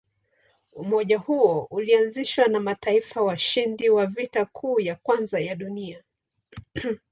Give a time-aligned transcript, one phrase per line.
[0.73, 6.03] Umoja huo ulianzishwa na mataifa washindi wa Vita Kuu ya Kwanza ya Dunia.